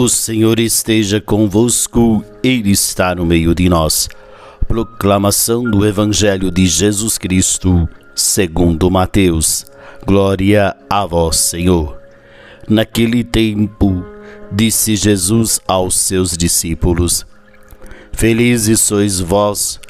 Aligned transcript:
O 0.00 0.08
Senhor 0.08 0.60
esteja 0.60 1.20
convosco, 1.20 2.24
Ele 2.40 2.70
está 2.70 3.16
no 3.16 3.26
meio 3.26 3.52
de 3.52 3.68
nós. 3.68 4.08
Proclamação 4.68 5.64
do 5.64 5.84
Evangelho 5.84 6.52
de 6.52 6.66
Jesus 6.66 7.18
Cristo, 7.18 7.88
segundo 8.14 8.88
Mateus. 8.90 9.66
Glória 10.06 10.76
a 10.88 11.04
vós, 11.04 11.38
Senhor. 11.38 11.98
Naquele 12.68 13.24
tempo, 13.24 14.04
disse 14.52 14.94
Jesus 14.94 15.58
aos 15.66 15.96
seus 15.96 16.36
discípulos: 16.36 17.26
Felizes 18.12 18.80
sois 18.80 19.18
vós, 19.18 19.80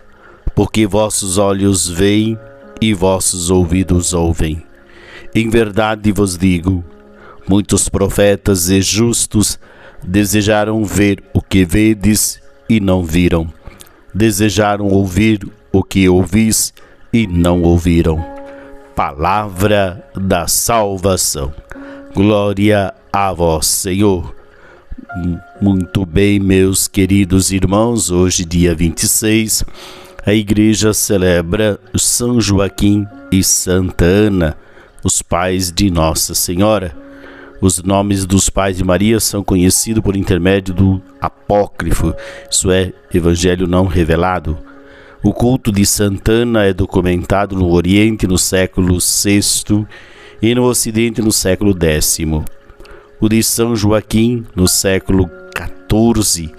porque 0.55 0.87
vossos 0.87 1.37
olhos 1.37 1.87
veem 1.87 2.39
e 2.81 2.95
vossos 2.95 3.51
ouvidos 3.51 4.15
ouvem. 4.15 4.63
Em 5.35 5.51
verdade 5.51 6.13
vos 6.13 6.39
digo, 6.39 6.83
muitos 7.49 7.89
profetas 7.89 8.69
e 8.69 8.81
justos 8.81 9.59
Desejaram 10.03 10.85
ver 10.85 11.23
o 11.35 11.43
que 11.43 11.65
vedes 11.65 12.41
e 12.69 12.81
não 12.81 13.05
viram. 13.05 13.53
Desejaram 14.15 14.87
ouvir 14.87 15.47
o 15.73 15.83
que 15.83 16.09
ouvis 16.09 16.73
e 17.13 17.27
não 17.27 17.63
ouviram. 17.63 18.25
Palavra 18.95 20.05
da 20.15 20.47
salvação. 20.47 21.53
Glória 22.15 22.95
a 23.13 23.33
vós, 23.33 23.67
Senhor. 23.67 24.35
Muito 25.61 26.07
bem, 26.07 26.39
meus 26.39 26.87
queridos 26.87 27.51
irmãos, 27.51 28.11
hoje, 28.11 28.45
dia 28.45 28.75
26, 28.75 29.65
a 30.25 30.35
igreja 30.35 30.93
celebra 30.93 31.79
São 31.97 32.41
Joaquim 32.41 33.07
e 33.33 33.43
Santa 33.43 34.05
Ana, 34.05 34.57
os 35.03 35.23
pais 35.23 35.73
de 35.73 35.91
Nossa 35.91 36.35
Senhora. 36.35 37.08
Os 37.61 37.83
nomes 37.83 38.25
dos 38.25 38.49
pais 38.49 38.77
de 38.77 38.85
Maria 38.85 39.19
são 39.19 39.43
conhecidos 39.43 40.03
por 40.03 40.17
intermédio 40.17 40.73
do 40.73 41.03
apócrifo, 41.21 42.15
isso 42.49 42.71
é, 42.71 42.93
evangelho 43.13 43.67
não 43.67 43.87
revelado. 43.87 44.57
O 45.25 45.33
culto 45.33 45.73
de 45.73 45.85
Santana 45.85 46.65
é 46.65 46.73
documentado 46.73 47.57
no 47.57 47.69
Oriente 47.73 48.29
no 48.29 48.39
século 48.39 48.99
VI 49.01 49.85
e 50.41 50.55
no 50.55 50.63
Ocidente 50.63 51.21
no 51.21 51.33
século 51.33 51.77
X. 51.77 52.21
O 53.21 53.29
de 53.29 53.43
São 53.43 53.75
Joaquim 53.75 54.47
no 54.55 54.69
século 54.69 55.29
XIV. 55.53 56.53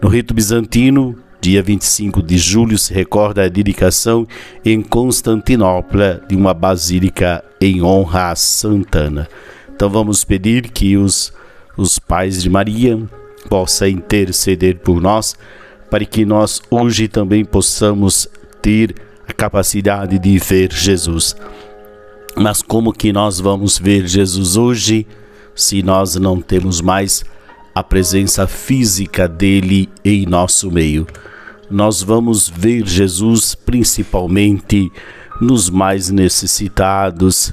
No 0.00 0.08
rito 0.08 0.32
bizantino, 0.32 1.14
dia 1.38 1.62
25 1.62 2.22
de 2.22 2.38
julho, 2.38 2.78
se 2.78 2.94
recorda 2.94 3.44
a 3.44 3.48
dedicação 3.48 4.26
em 4.64 4.80
Constantinopla 4.80 6.22
de 6.26 6.34
uma 6.34 6.54
basílica 6.54 7.44
em 7.60 7.82
honra 7.82 8.30
a 8.30 8.34
Santana. 8.34 9.28
Então 9.76 9.90
vamos 9.90 10.24
pedir 10.24 10.70
que 10.70 10.96
os, 10.96 11.30
os 11.76 11.98
pais 11.98 12.42
de 12.42 12.48
Maria 12.48 12.98
possam 13.50 13.86
interceder 13.86 14.78
por 14.78 15.02
nós, 15.02 15.36
para 15.90 16.02
que 16.06 16.24
nós 16.24 16.62
hoje 16.70 17.06
também 17.08 17.44
possamos 17.44 18.26
ter 18.62 18.94
a 19.28 19.34
capacidade 19.34 20.18
de 20.18 20.38
ver 20.38 20.72
Jesus. 20.72 21.36
Mas 22.34 22.62
como 22.62 22.90
que 22.90 23.12
nós 23.12 23.38
vamos 23.38 23.76
ver 23.76 24.06
Jesus 24.06 24.56
hoje 24.56 25.06
se 25.54 25.82
nós 25.82 26.16
não 26.16 26.40
temos 26.40 26.80
mais 26.80 27.22
a 27.74 27.82
presença 27.82 28.46
física 28.46 29.28
dele 29.28 29.90
em 30.02 30.24
nosso 30.24 30.70
meio? 30.70 31.06
Nós 31.70 32.02
vamos 32.02 32.48
ver 32.48 32.86
Jesus 32.86 33.54
principalmente 33.54 34.90
nos 35.38 35.68
mais 35.68 36.08
necessitados, 36.08 37.52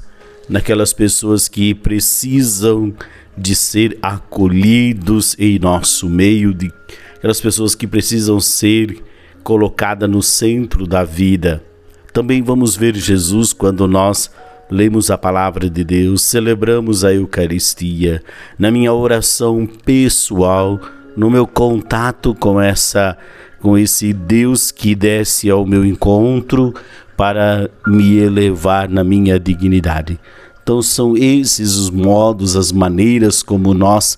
naquelas 0.49 0.93
pessoas 0.93 1.47
que 1.47 1.73
precisam 1.73 2.93
de 3.37 3.55
ser 3.55 3.97
acolhidos 4.01 5.35
em 5.39 5.57
nosso 5.57 6.07
meio, 6.09 6.53
de 6.53 6.71
aquelas 7.17 7.41
pessoas 7.41 7.73
que 7.73 7.87
precisam 7.87 8.39
ser 8.39 9.01
colocadas 9.43 10.09
no 10.09 10.21
centro 10.21 10.85
da 10.85 11.03
vida. 11.03 11.63
Também 12.11 12.41
vamos 12.41 12.75
ver 12.75 12.95
Jesus 12.95 13.53
quando 13.53 13.87
nós 13.87 14.29
lemos 14.69 15.09
a 15.09 15.17
palavra 15.17 15.69
de 15.69 15.83
Deus, 15.83 16.21
celebramos 16.21 17.03
a 17.03 17.13
Eucaristia, 17.13 18.23
na 18.57 18.71
minha 18.71 18.93
oração 18.93 19.67
pessoal, 19.85 20.79
no 21.15 21.29
meu 21.29 21.45
contato 21.45 22.33
com 22.35 22.59
essa 22.59 23.17
com 23.59 23.77
esse 23.77 24.11
Deus 24.11 24.71
que 24.71 24.93
desce 24.93 25.49
ao 25.49 25.65
meu 25.65 25.85
encontro 25.85 26.73
para 27.15 27.69
me 27.87 28.17
elevar 28.17 28.89
na 28.89 29.03
minha 29.03 29.39
dignidade. 29.39 30.19
Então 30.61 30.81
são 30.81 31.17
esses 31.17 31.75
os 31.75 31.89
modos, 31.89 32.55
as 32.55 32.71
maneiras 32.71 33.43
como 33.43 33.73
nós 33.73 34.17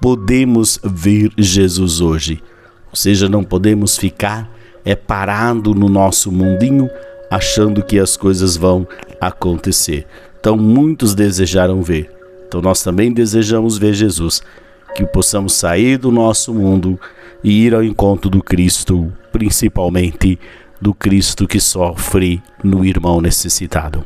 podemos 0.00 0.78
ver 0.82 1.30
Jesus 1.36 2.00
hoje. 2.00 2.42
Ou 2.90 2.96
seja, 2.96 3.28
não 3.28 3.44
podemos 3.44 3.96
ficar 3.96 4.50
é 4.84 4.94
parado 4.94 5.74
no 5.74 5.88
nosso 5.88 6.30
mundinho 6.30 6.90
achando 7.30 7.82
que 7.82 7.98
as 7.98 8.16
coisas 8.16 8.56
vão 8.56 8.86
acontecer. 9.20 10.06
Então 10.38 10.56
muitos 10.56 11.14
desejaram 11.14 11.82
ver. 11.82 12.10
Então 12.46 12.60
nós 12.60 12.82
também 12.82 13.12
desejamos 13.12 13.78
ver 13.78 13.94
Jesus, 13.94 14.42
que 14.94 15.04
possamos 15.04 15.54
sair 15.54 15.96
do 15.96 16.12
nosso 16.12 16.52
mundo 16.52 17.00
e 17.42 17.64
ir 17.66 17.74
ao 17.74 17.82
encontro 17.82 18.30
do 18.30 18.42
Cristo, 18.42 19.12
principalmente 19.32 20.38
do 20.84 20.92
Cristo 20.92 21.48
que 21.48 21.58
sofre 21.58 22.42
no 22.62 22.84
irmão 22.84 23.18
necessitado. 23.18 24.04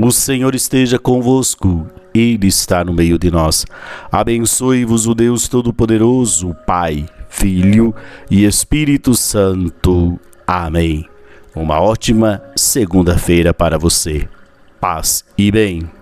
O 0.00 0.10
Senhor 0.10 0.54
esteja 0.54 0.98
convosco, 0.98 1.86
Ele 2.14 2.46
está 2.46 2.82
no 2.82 2.94
meio 2.94 3.18
de 3.18 3.30
nós. 3.30 3.66
Abençoe-vos 4.10 5.06
o 5.06 5.14
Deus 5.14 5.48
Todo-Poderoso, 5.48 6.56
Pai, 6.66 7.06
Filho 7.28 7.94
e 8.30 8.46
Espírito 8.46 9.14
Santo. 9.14 10.18
Amém. 10.46 11.06
Uma 11.54 11.78
ótima 11.78 12.42
segunda-feira 12.56 13.52
para 13.52 13.78
você. 13.78 14.26
Paz 14.80 15.26
e 15.36 15.52
bem. 15.52 15.97